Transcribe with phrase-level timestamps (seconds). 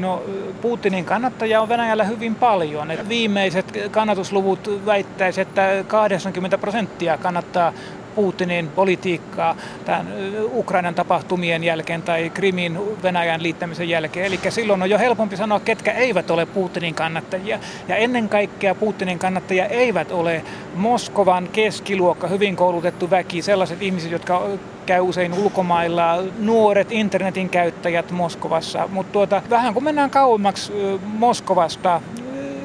[0.00, 0.22] No
[0.60, 2.88] Putinin kannattajia on Venäjällä hyvin paljon.
[3.08, 7.72] Viimeiset kannatusluvut väittäisivät, että 80 prosenttia kannattaa
[8.14, 10.06] Putinin politiikkaa tämän
[10.52, 14.26] Ukrainan tapahtumien jälkeen tai Krimin Venäjän liittämisen jälkeen.
[14.26, 17.58] Eli silloin on jo helpompi sanoa, ketkä eivät ole Putinin kannattajia.
[17.88, 20.42] Ja ennen kaikkea Putinin kannattajia eivät ole
[20.74, 24.42] Moskovan keskiluokka, hyvin koulutettu väki, sellaiset ihmiset, jotka
[24.86, 28.88] käy usein ulkomailla, nuoret internetin käyttäjät Moskovassa.
[28.92, 30.72] Mutta tuota, vähän kun mennään kauemmaksi
[31.04, 32.00] Moskovasta,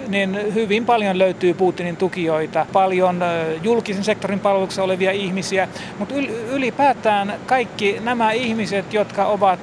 [0.07, 3.19] niin hyvin paljon löytyy Putinin tukijoita, paljon
[3.63, 5.67] julkisen sektorin palveluksessa olevia ihmisiä,
[5.99, 6.15] mutta
[6.51, 9.59] ylipäätään kaikki nämä ihmiset, jotka ovat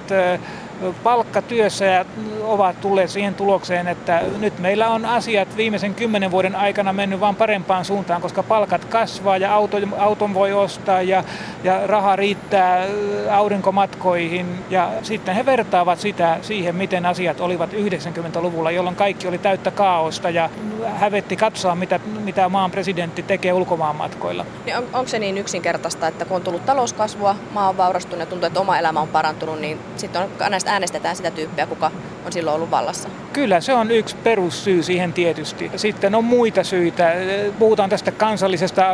[1.02, 2.04] palkkatyössä ja
[2.42, 7.36] ovat tulleet siihen tulokseen, että nyt meillä on asiat viimeisen kymmenen vuoden aikana mennyt vain
[7.36, 11.24] parempaan suuntaan, koska palkat kasvaa ja auto, auton voi ostaa ja,
[11.64, 12.86] ja raha riittää
[13.30, 14.64] aurinkomatkoihin.
[14.70, 20.30] Ja sitten he vertaavat sitä siihen, miten asiat olivat 90-luvulla, jolloin kaikki oli täyttä kaaosta
[20.30, 20.50] ja
[20.96, 24.46] hävetti katsoa, mitä, mitä maan presidentti tekee ulkomaanmatkoilla.
[24.64, 28.26] Niin on, onko se niin yksinkertaista, että kun on tullut talouskasvua, maa on vaurastunut ja
[28.26, 31.90] tuntuu, että oma elämä on parantunut, niin sitten on näistä äänestetään sitä tyyppiä, kuka
[32.26, 33.08] on silloin ollut vallassa.
[33.32, 35.70] Kyllä, se on yksi perussyy siihen tietysti.
[35.76, 37.12] Sitten on muita syitä.
[37.58, 38.86] Puhutaan tästä kansallisesta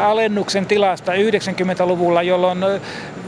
[0.00, 2.58] alennuksen tilasta 90-luvulla, jolloin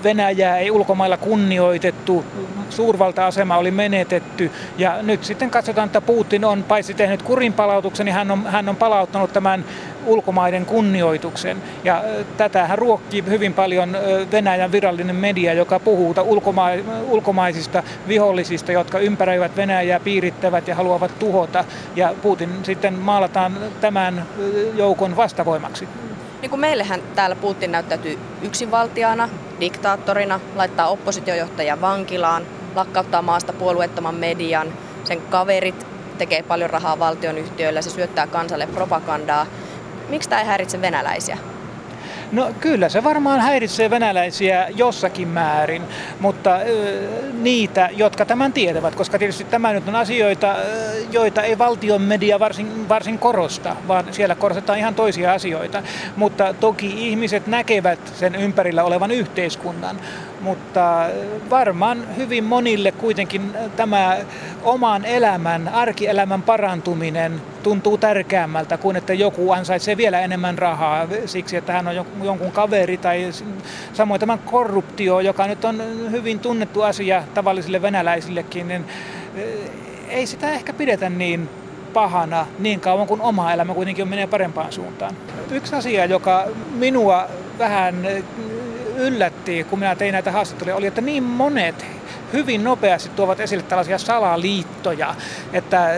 [0.04, 2.24] Venäjää ei ulkomailla kunnioitettu,
[2.72, 8.30] suurvalta-asema oli menetetty ja nyt sitten katsotaan, että Putin on paitsi tehnyt kurinpalautuksen, niin hän
[8.30, 9.64] on, hän on palauttanut tämän
[10.06, 11.62] ulkomaiden kunnioituksen.
[11.84, 12.04] Ja
[12.36, 13.96] tätähän ruokkii hyvin paljon
[14.32, 21.64] Venäjän virallinen media, joka puhuu ulkoma- ulkomaisista vihollisista, jotka ympäröivät Venäjää, piirittävät ja haluavat tuhota.
[21.96, 24.26] Ja Putin sitten maalataan tämän
[24.74, 25.88] joukon vastavoimaksi.
[26.40, 29.28] Niin kuin meillähän täällä Putin näyttäytyy yksinvaltiana,
[29.60, 32.42] diktaattorina, laittaa oppositiojohtajan vankilaan,
[32.74, 34.72] lakkauttaa maasta puolueettoman median,
[35.04, 35.86] sen kaverit
[36.18, 39.46] tekee paljon rahaa valtionyhtiöillä, se syöttää kansalle propagandaa.
[40.08, 41.38] Miksi tämä ei häiritse venäläisiä?
[42.32, 45.82] No kyllä se varmaan häiritsee venäläisiä jossakin määrin,
[46.20, 46.58] mutta
[47.32, 50.56] niitä, jotka tämän tietävät, koska tietysti tämä nyt on asioita,
[51.10, 55.82] joita ei valtion media varsin, varsin korosta, vaan siellä korostetaan ihan toisia asioita.
[56.16, 60.00] Mutta toki ihmiset näkevät sen ympärillä olevan yhteiskunnan,
[60.40, 61.06] mutta
[61.50, 64.16] varmaan hyvin monille kuitenkin tämä
[64.62, 71.72] oman elämän, arkielämän parantuminen tuntuu tärkeämmältä kuin että joku ansaitsee vielä enemmän rahaa siksi, että
[71.72, 73.28] hän on jonkun kaveri tai
[73.92, 78.84] samoin tämä korruptio, joka nyt on hyvin tunnettu asia tavallisille venäläisillekin, niin
[79.34, 79.44] eh,
[80.08, 81.48] ei sitä ehkä pidetä niin
[81.92, 85.16] pahana niin kauan kuin oma elämä kuitenkin menee parempaan suuntaan.
[85.50, 87.26] Yksi asia, joka minua
[87.58, 88.06] vähän
[88.96, 91.86] yllätti, kun minä tein näitä haastatteluja, oli, että niin monet
[92.32, 95.14] hyvin nopeasti tuovat esille tällaisia salaliittoja,
[95.52, 95.88] että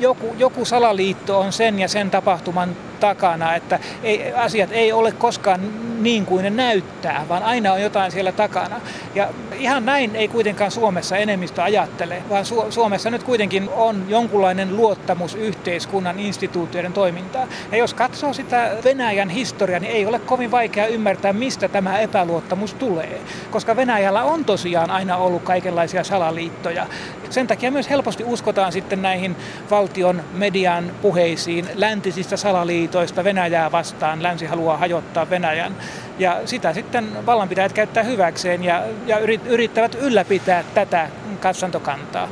[0.00, 5.60] joku, joku salaliitto on sen ja sen tapahtuman takana, että ei, asiat ei ole koskaan
[6.02, 8.80] niin kuin ne näyttää, vaan aina on jotain siellä takana.
[9.14, 9.28] Ja
[9.58, 15.34] ihan näin ei kuitenkaan Suomessa enemmistö ajattele, vaan Su- Suomessa nyt kuitenkin on jonkunlainen luottamus
[15.34, 17.48] yhteiskunnan instituutioiden toimintaan.
[17.72, 22.74] Ja jos katsoo sitä Venäjän historiaa, niin ei ole kovin vaikea ymmärtää, mistä tämä epäluottamus
[22.74, 23.20] tulee.
[23.50, 26.86] Koska Venäjällä on tosiaan aina ollut kaikenlaisia salaliittoja.
[27.30, 29.36] Sen takia myös helposti uskotaan sitten näihin
[29.70, 34.22] valtion median puheisiin läntisistä salaliitoista Venäjää vastaan.
[34.22, 35.76] Länsi haluaa hajottaa Venäjän.
[36.18, 42.28] Ja sitä sitten vallanpitäjät käyttää hyväkseen ja, ja yrittävät ylläpitää tätä katsantokantaa.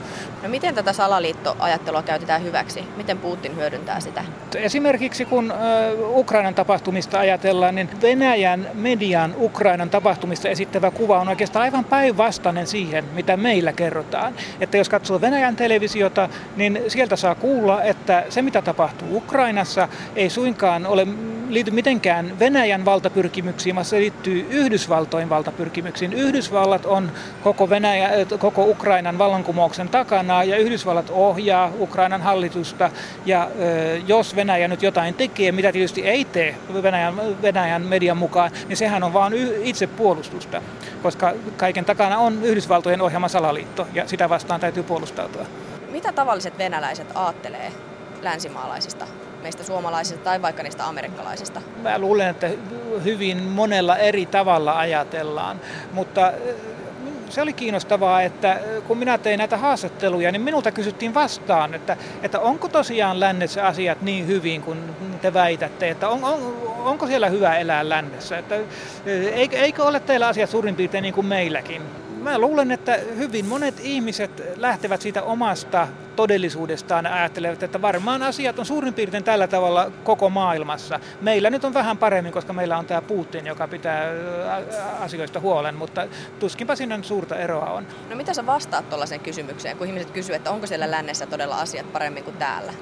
[0.47, 2.85] No miten tätä salaliittoajattelua käytetään hyväksi?
[2.97, 4.25] Miten Putin hyödyntää sitä?
[4.55, 5.53] Esimerkiksi kun
[6.15, 13.05] Ukrainan tapahtumista ajatellaan, niin Venäjän median Ukrainan tapahtumista esittävä kuva on oikeastaan aivan päinvastainen siihen,
[13.13, 14.35] mitä meillä kerrotaan.
[14.61, 20.31] Että jos katsoo Venäjän televisiota, niin sieltä saa kuulla, että se mitä tapahtuu Ukrainassa ei
[20.31, 21.07] suinkaan ole
[21.49, 26.13] liity mitenkään Venäjän valtapyrkimyksiin, vaan se liittyy Yhdysvaltojen valtapyrkimyksiin.
[26.13, 32.91] Yhdysvallat on koko, Venäjä, koko Ukrainan vallankumouksen takana ja Yhdysvallat ohjaa Ukrainan hallitusta.
[33.27, 33.51] Ja
[34.07, 39.03] jos Venäjä nyt jotain tekee, mitä tietysti ei tee Venäjän, Venäjän median mukaan, niin sehän
[39.03, 40.63] on vain itse puolustusta,
[41.03, 45.47] koska kaiken takana on Yhdysvaltojen ohjaama salaliitto ja sitä vastaan täytyy puolustautua.
[45.91, 47.73] Mitä tavalliset venäläiset aattelee
[48.23, 49.07] länsimaalaisista
[49.43, 51.61] meistä suomalaisista tai vaikka niistä amerikkalaisista?
[51.83, 52.51] Mä luulen, että
[53.05, 55.61] hyvin monella eri tavalla ajatellaan,
[55.93, 56.33] mutta
[57.29, 62.41] se oli kiinnostavaa, että kun minä tein näitä haastatteluja, niin minulta kysyttiin vastaan, että, että
[62.41, 64.79] onko tosiaan lännessä asiat niin hyvin kuin
[65.23, 68.57] te väitätte, että on, on, onko siellä hyvä elää lännessä, että
[69.33, 71.83] eikö, eikö ole teillä asiat suurin piirtein niin kuin meilläkin?
[72.27, 78.67] mä luulen, että hyvin monet ihmiset lähtevät siitä omasta todellisuudestaan ajattelevat, että varmaan asiat on
[78.67, 81.01] suurin piirtein tällä tavalla koko maailmassa.
[81.21, 84.05] Meillä nyt on vähän paremmin, koska meillä on tämä Putin, joka pitää
[85.01, 86.07] asioista huolen, mutta
[86.39, 87.87] tuskinpa sinne suurta eroa on.
[88.11, 91.93] No mitä sä vastaat tuollaiseen kysymykseen, kun ihmiset kysyvät, että onko siellä lännessä todella asiat
[91.93, 92.73] paremmin kuin täällä?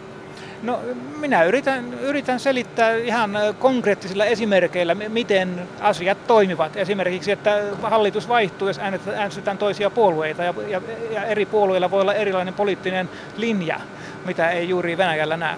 [0.64, 0.80] No
[1.20, 6.76] minä yritän, yritän selittää ihan konkreettisilla esimerkkeillä, miten asiat toimivat.
[6.76, 8.78] Esimerkiksi, että hallitus vaihtuu, jos
[9.16, 10.80] äänestetään toisia puolueita ja, ja,
[11.10, 13.80] ja eri puolueilla voi olla erilainen poliittinen linja,
[14.24, 15.56] mitä ei juuri Venäjällä näe.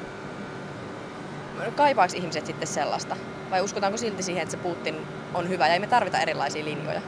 [1.75, 3.17] Kaipaako ihmiset sitten sellaista?
[3.51, 4.97] Vai uskotaanko silti siihen, että se Putin
[5.35, 7.01] on hyvä ja ei me tarvita erilaisia linjoja?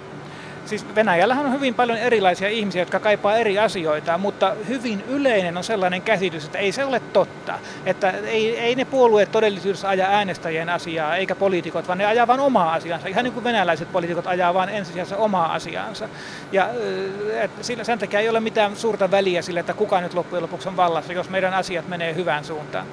[0.68, 5.64] Siis Venäjällähän on hyvin paljon erilaisia ihmisiä, jotka kaipaa eri asioita, mutta hyvin yleinen on
[5.64, 7.58] sellainen käsitys, että ei se ole totta.
[7.86, 12.40] Että ei, ei ne puolueet todellisuudessa aja äänestäjien asiaa, eikä poliitikot, vaan ne ajaa vain
[12.40, 13.08] omaa asiansa.
[13.08, 16.08] Ihan niin kuin venäläiset poliitikot ajaa vain ensisijaisesti omaa asiaansa.
[16.52, 16.68] Ja
[17.40, 17.50] et,
[17.82, 21.12] sen takia ei ole mitään suurta väliä sille, että kuka nyt loppujen lopuksi on vallassa,
[21.12, 22.86] jos meidän asiat menee hyvään suuntaan.